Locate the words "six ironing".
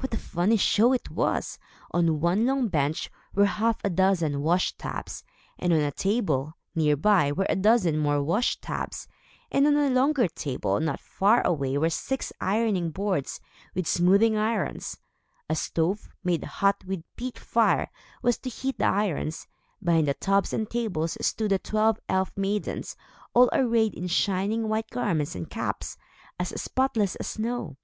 11.90-12.90